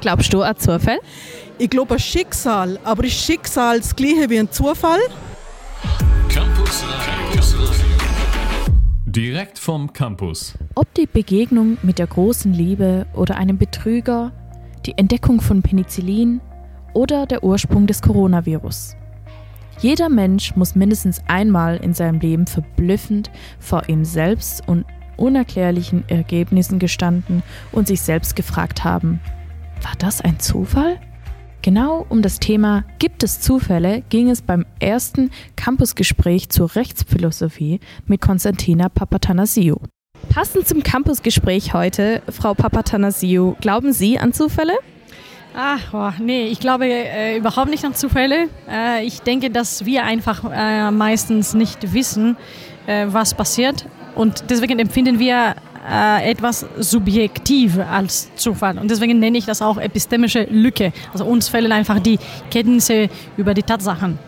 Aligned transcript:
Glaubst 0.00 0.32
du 0.32 0.42
an 0.42 0.56
Zufall? 0.56 1.00
Ich 1.58 1.70
glaube 1.70 1.94
an 1.94 2.00
Schicksal, 2.00 2.78
aber 2.84 3.04
ist 3.04 3.24
Schicksal 3.24 3.78
das 3.78 3.96
gleiche 3.96 4.30
wie 4.30 4.38
ein 4.38 4.50
Zufall? 4.50 5.00
Campus 6.28 6.84
Radio. 6.84 7.18
Direkt 9.06 9.58
vom 9.58 9.92
Campus. 9.92 10.54
Ob 10.76 10.92
die 10.94 11.06
Begegnung 11.06 11.78
mit 11.82 11.98
der 11.98 12.06
großen 12.06 12.52
Liebe 12.52 13.06
oder 13.14 13.36
einem 13.36 13.58
Betrüger, 13.58 14.32
die 14.86 14.96
Entdeckung 14.96 15.40
von 15.40 15.62
Penicillin 15.62 16.40
oder 16.94 17.26
der 17.26 17.42
Ursprung 17.42 17.88
des 17.88 18.00
Coronavirus. 18.00 18.94
Jeder 19.80 20.08
Mensch 20.08 20.54
muss 20.54 20.76
mindestens 20.76 21.22
einmal 21.26 21.78
in 21.78 21.94
seinem 21.94 22.20
Leben 22.20 22.46
verblüffend 22.46 23.30
vor 23.58 23.88
ihm 23.88 24.04
selbst 24.04 24.66
und 24.68 24.84
unerklärlichen 25.16 26.04
Ergebnissen 26.08 26.78
gestanden 26.78 27.42
und 27.72 27.88
sich 27.88 28.00
selbst 28.02 28.36
gefragt 28.36 28.84
haben, 28.84 29.20
war 29.82 29.92
das 29.98 30.20
ein 30.20 30.40
Zufall? 30.40 31.00
Genau 31.62 32.06
um 32.08 32.22
das 32.22 32.38
Thema 32.38 32.84
Gibt 32.98 33.22
es 33.22 33.40
Zufälle 33.40 34.02
ging 34.08 34.30
es 34.30 34.42
beim 34.42 34.64
ersten 34.78 35.30
Campusgespräch 35.56 36.48
zur 36.48 36.74
Rechtsphilosophie 36.76 37.80
mit 38.06 38.20
Konstantina 38.20 38.88
Papatanasiou. 38.88 39.78
Passend 40.28 40.68
zum 40.68 40.82
Campusgespräch 40.82 41.74
heute, 41.74 42.22
Frau 42.30 42.54
Papatanasiou, 42.54 43.56
glauben 43.60 43.92
Sie 43.92 44.18
an 44.18 44.32
Zufälle? 44.32 44.74
Ach, 45.56 45.80
oh, 45.92 46.22
nee, 46.22 46.46
ich 46.46 46.60
glaube 46.60 46.86
äh, 46.86 47.36
überhaupt 47.36 47.70
nicht 47.70 47.84
an 47.84 47.94
Zufälle. 47.94 48.48
Äh, 48.70 49.04
ich 49.04 49.22
denke, 49.22 49.50
dass 49.50 49.84
wir 49.84 50.04
einfach 50.04 50.44
äh, 50.52 50.90
meistens 50.90 51.54
nicht 51.54 51.92
wissen, 51.92 52.36
äh, 52.86 53.06
was 53.08 53.34
passiert. 53.34 53.86
Und 54.14 54.50
deswegen 54.50 54.78
empfinden 54.78 55.18
wir 55.18 55.56
äh, 55.90 56.30
etwas 56.30 56.66
subjektiv 56.78 57.78
als 57.78 58.34
Zufall. 58.36 58.78
Und 58.78 58.90
deswegen 58.90 59.18
nenne 59.18 59.38
ich 59.38 59.46
das 59.46 59.62
auch 59.62 59.78
epistemische 59.78 60.44
Lücke. 60.50 60.92
Also 61.12 61.24
uns 61.24 61.48
fehlen 61.48 61.72
einfach 61.72 61.98
die 62.00 62.18
Kenntnisse 62.50 63.08
über 63.36 63.54
die 63.54 63.62
Tatsachen. 63.62 64.18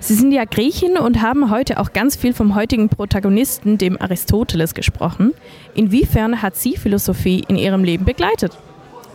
Sie 0.00 0.14
sind 0.14 0.30
ja 0.30 0.44
Griechin 0.44 0.98
und 0.98 1.20
haben 1.20 1.50
heute 1.50 1.80
auch 1.80 1.92
ganz 1.92 2.16
viel 2.16 2.32
vom 2.32 2.54
heutigen 2.54 2.88
Protagonisten, 2.88 3.76
dem 3.78 4.00
Aristoteles, 4.00 4.74
gesprochen. 4.74 5.32
Inwiefern 5.74 6.42
hat 6.42 6.54
Sie 6.54 6.76
Philosophie 6.76 7.44
in 7.48 7.56
Ihrem 7.56 7.82
Leben 7.82 8.04
begleitet? 8.04 8.56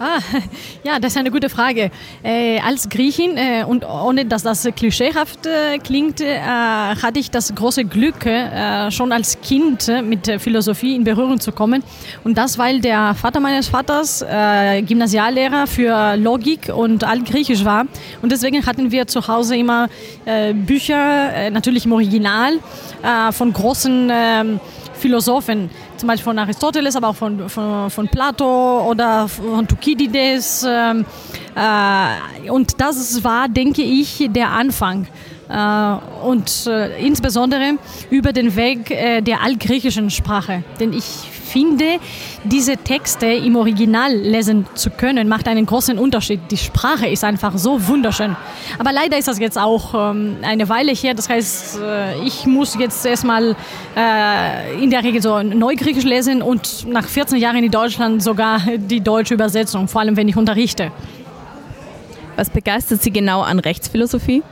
Ah, 0.03 0.17
ja, 0.83 0.97
das 0.97 1.11
ist 1.11 1.17
eine 1.17 1.29
gute 1.29 1.47
Frage. 1.47 1.91
Äh, 2.23 2.59
als 2.61 2.89
Griechin 2.89 3.37
äh, 3.37 3.63
und 3.63 3.85
ohne 3.85 4.25
dass 4.25 4.41
das 4.41 4.67
klischeehaft 4.75 5.45
äh, 5.45 5.77
klingt, 5.77 6.21
äh, 6.21 6.39
hatte 6.39 7.19
ich 7.19 7.29
das 7.29 7.53
große 7.53 7.85
Glück, 7.85 8.25
äh, 8.25 8.89
schon 8.89 9.11
als 9.11 9.39
Kind 9.41 9.87
äh, 9.89 10.01
mit 10.01 10.41
Philosophie 10.41 10.95
in 10.95 11.03
Berührung 11.03 11.39
zu 11.39 11.51
kommen. 11.51 11.83
Und 12.23 12.35
das, 12.39 12.57
weil 12.57 12.81
der 12.81 13.13
Vater 13.13 13.39
meines 13.39 13.67
Vaters 13.67 14.21
Gymnasiallehrer 14.21 15.67
für 15.67 16.15
Logik 16.17 16.71
und 16.75 17.03
Altgriechisch 17.03 17.63
war. 17.63 17.85
Und 18.23 18.31
deswegen 18.31 18.65
hatten 18.65 18.91
wir 18.91 19.05
zu 19.05 19.27
Hause 19.27 19.55
immer 19.55 19.87
Bücher, 20.53 21.49
natürlich 21.51 21.85
im 21.85 21.91
Original, 21.91 22.53
von 23.31 23.53
großen 23.53 24.09
ähm, 24.11 24.59
Philosophen, 25.01 25.69
zum 25.97 26.07
Beispiel 26.07 26.25
von 26.25 26.39
Aristoteles, 26.39 26.95
aber 26.95 27.09
auch 27.09 27.15
von, 27.15 27.49
von, 27.49 27.89
von 27.89 28.07
Plato 28.07 28.87
oder 28.87 29.27
von 29.27 29.67
Thukydides. 29.67 30.65
Ähm, 30.67 31.05
äh, 31.55 32.49
und 32.49 32.79
das 32.79 33.23
war, 33.23 33.49
denke 33.49 33.81
ich, 33.81 34.27
der 34.29 34.49
Anfang. 34.51 35.07
Äh, 35.51 36.25
und 36.25 36.67
äh, 36.67 37.05
insbesondere 37.05 37.73
über 38.09 38.31
den 38.31 38.55
Weg 38.55 38.89
äh, 38.89 39.21
der 39.21 39.41
altgriechischen 39.41 40.09
Sprache. 40.09 40.63
Denn 40.79 40.93
ich 40.93 41.03
finde, 41.03 41.97
diese 42.45 42.77
Texte 42.77 43.25
im 43.25 43.57
Original 43.57 44.15
lesen 44.15 44.65
zu 44.75 44.89
können, 44.89 45.27
macht 45.27 45.49
einen 45.49 45.65
großen 45.65 45.99
Unterschied. 45.99 46.39
Die 46.49 46.57
Sprache 46.57 47.07
ist 47.07 47.25
einfach 47.25 47.57
so 47.57 47.85
wunderschön. 47.87 48.37
Aber 48.79 48.93
leider 48.93 49.17
ist 49.17 49.27
das 49.27 49.39
jetzt 49.39 49.57
auch 49.57 49.93
ähm, 49.93 50.37
eine 50.41 50.69
Weile 50.69 50.93
her. 50.93 51.13
Das 51.13 51.27
heißt, 51.27 51.79
ich 52.23 52.45
muss 52.45 52.77
jetzt 52.79 53.05
erstmal 53.05 53.55
in 54.81 54.89
der 54.89 55.03
Regel 55.03 55.21
so 55.21 55.43
Neugriechisch 55.43 56.05
lesen 56.05 56.41
und 56.41 56.87
nach 56.87 57.05
14 57.05 57.37
Jahren 57.37 57.61
in 57.61 57.69
Deutschland 57.69 58.23
sogar 58.23 58.61
die 58.77 59.01
deutsche 59.01 59.33
Übersetzung, 59.33 59.89
vor 59.89 60.01
allem 60.01 60.15
wenn 60.15 60.29
ich 60.29 60.37
unterrichte. 60.37 60.91
Was 62.37 62.49
begeistert 62.49 63.01
Sie 63.01 63.11
genau 63.11 63.41
an 63.41 63.59
Rechtsphilosophie? 63.59 64.43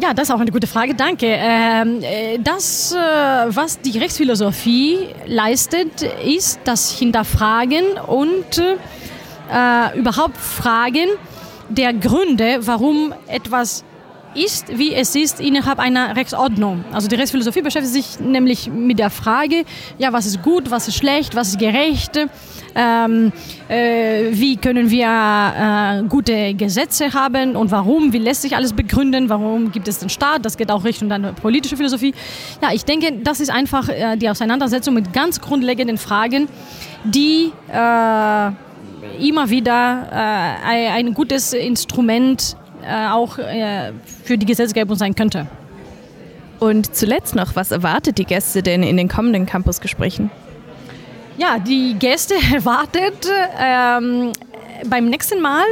Ja, 0.00 0.14
das 0.14 0.28
ist 0.28 0.34
auch 0.34 0.38
eine 0.38 0.52
gute 0.52 0.68
Frage, 0.68 0.94
danke. 0.94 1.26
Ähm, 1.26 2.00
äh, 2.02 2.38
das, 2.38 2.92
äh, 2.92 2.96
was 2.96 3.80
die 3.80 3.98
Rechtsphilosophie 3.98 5.08
leistet, 5.26 6.02
ist 6.24 6.60
das 6.62 6.96
Hinterfragen 6.96 7.82
und 8.06 8.58
äh, 8.58 9.98
überhaupt 9.98 10.36
Fragen 10.36 11.08
der 11.68 11.92
Gründe, 11.94 12.60
warum 12.60 13.12
etwas 13.26 13.84
ist, 14.34 14.78
wie 14.78 14.94
es 14.94 15.14
ist 15.14 15.40
innerhalb 15.40 15.78
einer 15.78 16.16
Rechtsordnung. 16.16 16.84
Also 16.92 17.08
die 17.08 17.16
Rechtsphilosophie 17.16 17.62
beschäftigt 17.62 17.94
sich 17.94 18.20
nämlich 18.20 18.70
mit 18.70 18.98
der 18.98 19.10
Frage, 19.10 19.64
ja, 19.98 20.12
was 20.12 20.26
ist 20.26 20.42
gut, 20.42 20.70
was 20.70 20.88
ist 20.88 20.96
schlecht, 20.96 21.34
was 21.34 21.48
ist 21.48 21.58
gerecht, 21.58 22.18
ähm, 22.74 23.32
äh, 23.68 24.26
wie 24.30 24.56
können 24.56 24.90
wir 24.90 25.06
äh, 25.06 26.02
gute 26.08 26.54
Gesetze 26.54 27.12
haben 27.12 27.56
und 27.56 27.70
warum, 27.70 28.12
wie 28.12 28.18
lässt 28.18 28.42
sich 28.42 28.54
alles 28.54 28.72
begründen, 28.72 29.28
warum 29.28 29.72
gibt 29.72 29.88
es 29.88 29.98
den 29.98 30.08
Staat, 30.08 30.44
das 30.44 30.56
geht 30.56 30.70
auch 30.70 30.84
Richtung 30.84 31.08
dann 31.08 31.34
politische 31.34 31.76
Philosophie. 31.76 32.14
Ja, 32.62 32.72
ich 32.72 32.84
denke, 32.84 33.12
das 33.22 33.40
ist 33.40 33.50
einfach 33.50 33.88
äh, 33.88 34.16
die 34.16 34.28
Auseinandersetzung 34.28 34.94
mit 34.94 35.12
ganz 35.12 35.40
grundlegenden 35.40 35.98
Fragen, 35.98 36.48
die 37.04 37.52
äh, 37.72 38.50
immer 39.20 39.50
wieder 39.50 40.08
äh, 40.12 40.88
ein 40.90 41.14
gutes 41.14 41.52
Instrument 41.52 42.56
äh, 42.84 43.08
auch 43.08 43.38
äh, 43.38 43.92
für 44.24 44.38
die 44.38 44.46
Gesetzgebung 44.46 44.96
sein 44.96 45.14
könnte. 45.14 45.46
Und 46.60 46.94
zuletzt 46.94 47.34
noch, 47.34 47.54
was 47.56 47.70
erwartet 47.70 48.18
die 48.18 48.24
Gäste 48.24 48.62
denn 48.62 48.82
in 48.82 48.96
den 48.96 49.08
kommenden 49.08 49.46
Campusgesprächen? 49.46 50.30
Ja, 51.36 51.58
die 51.58 51.94
Gäste 51.98 52.34
erwartet 52.54 53.28
ähm, 53.60 54.32
beim 54.88 55.06
nächsten 55.06 55.40
Mal 55.40 55.64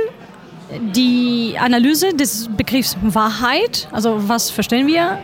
die 0.95 1.57
Analyse 1.59 2.15
des 2.15 2.49
Begriffs 2.57 2.97
Wahrheit, 3.03 3.89
also 3.93 4.29
was 4.29 4.51
verstehen 4.51 4.87
wir 4.87 5.19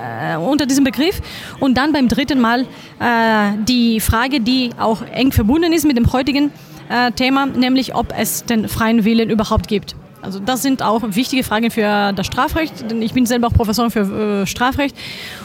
äh, 0.00 0.36
unter 0.36 0.66
diesem 0.66 0.84
Begriff 0.84 1.20
und 1.60 1.76
dann 1.76 1.92
beim 1.92 2.08
dritten 2.08 2.40
Mal 2.40 2.62
äh, 2.98 3.52
die 3.64 4.00
Frage, 4.00 4.40
die 4.40 4.70
auch 4.78 5.02
eng 5.12 5.32
verbunden 5.32 5.72
ist 5.72 5.84
mit 5.84 5.96
dem 5.96 6.12
heutigen 6.12 6.52
äh, 6.88 7.12
Thema, 7.12 7.46
nämlich 7.46 7.94
ob 7.94 8.12
es 8.16 8.44
den 8.44 8.68
freien 8.68 9.04
Willen 9.04 9.30
überhaupt 9.30 9.68
gibt. 9.68 9.94
Also 10.22 10.38
das 10.38 10.62
sind 10.62 10.82
auch 10.82 11.02
wichtige 11.02 11.42
Fragen 11.44 11.70
für 11.70 12.12
das 12.12 12.26
Strafrecht, 12.26 12.90
denn 12.90 13.00
ich 13.02 13.14
bin 13.14 13.26
selber 13.26 13.48
auch 13.48 13.52
Professor 13.52 13.90
für 13.90 14.42
äh, 14.42 14.46
Strafrecht 14.46 14.96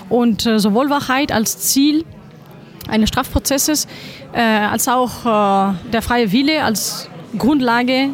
und 0.09 0.45
äh, 0.45 0.59
sowohl 0.59 0.89
Wahrheit 0.89 1.31
als 1.31 1.59
Ziel 1.59 2.03
eines 2.87 3.09
Strafprozesses 3.09 3.87
äh, 4.33 4.41
als 4.41 4.87
auch 4.87 5.25
äh, 5.25 5.73
der 5.91 6.01
freie 6.01 6.31
Wille 6.31 6.63
als 6.63 7.09
Grundlage 7.37 8.09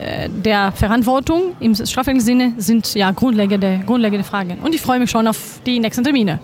äh, 0.00 0.28
der 0.28 0.72
Verantwortung 0.72 1.54
im 1.60 1.74
strafrechtlichen 1.74 2.20
Sinne 2.20 2.54
sind 2.58 2.94
ja 2.94 3.10
grundlegende, 3.10 3.82
grundlegende 3.86 4.24
Fragen. 4.24 4.58
Und 4.62 4.74
ich 4.74 4.80
freue 4.80 4.98
mich 4.98 5.10
schon 5.10 5.26
auf 5.26 5.60
die 5.64 5.78
nächsten 5.78 6.02
Termine. 6.02 6.40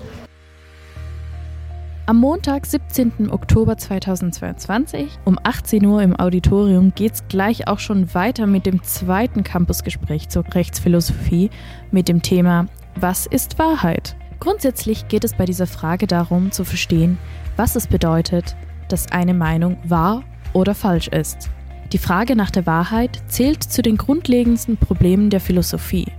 Am 2.05 2.17
Montag, 2.17 2.67
17. 2.67 3.31
Oktober 3.31 3.79
2022 3.79 5.21
um 5.25 5.39
18 5.41 5.87
Uhr 5.87 6.03
im 6.03 6.19
Auditorium 6.19 6.93
geht 6.97 7.13
es 7.15 7.29
gleich 7.29 7.69
auch 7.69 7.79
schon 7.79 8.13
weiter 8.13 8.49
mit 8.49 8.67
dem 8.67 8.83
zweiten 8.83 9.45
Campusgespräch 9.45 10.29
zur 10.29 10.45
Rechtsphilosophie 10.53 11.49
mit 11.93 12.09
dem 12.09 12.21
Thema 12.21 12.67
Was 12.97 13.27
ist 13.27 13.61
Wahrheit? 13.61 14.17
Grundsätzlich 14.41 15.07
geht 15.07 15.23
es 15.23 15.35
bei 15.35 15.45
dieser 15.45 15.69
Frage 15.69 16.09
darum 16.09 16.51
zu 16.51 16.65
verstehen, 16.65 17.19
was 17.57 17.77
es 17.77 17.87
bedeutet, 17.87 18.57
dass 18.89 19.13
eine 19.13 19.33
Meinung 19.33 19.77
wahr 19.85 20.25
oder 20.55 20.75
falsch 20.75 21.07
ist. 21.07 21.51
Die 21.93 21.99
Frage 21.99 22.35
nach 22.35 22.51
der 22.51 22.67
Wahrheit 22.67 23.23
zählt 23.29 23.63
zu 23.63 23.81
den 23.81 23.97
grundlegendsten 23.97 24.77
Problemen 24.77 25.31
der 25.31 25.41
Philosophie 25.41 26.11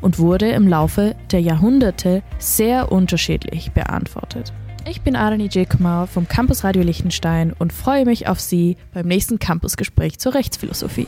und 0.00 0.18
wurde 0.18 0.48
im 0.48 0.66
Laufe 0.66 1.14
der 1.30 1.40
Jahrhunderte 1.40 2.24
sehr 2.38 2.90
unterschiedlich 2.90 3.70
beantwortet. 3.70 4.52
Ich 4.90 5.02
bin 5.02 5.16
Arani 5.16 5.48
Jekmar 5.50 6.06
vom 6.06 6.28
Campus 6.28 6.64
Radio 6.64 6.82
Liechtenstein 6.82 7.52
und 7.58 7.74
freue 7.74 8.06
mich 8.06 8.26
auf 8.26 8.40
Sie 8.40 8.78
beim 8.94 9.06
nächsten 9.06 9.38
Campusgespräch 9.38 10.18
zur 10.18 10.34
Rechtsphilosophie. 10.34 11.06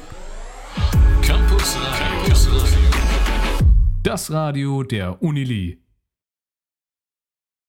Campus 1.22 1.76
Radio. 1.80 2.34
Das 4.02 4.30
Radio 4.30 4.82
der 4.82 5.22
Unili. 5.22 5.79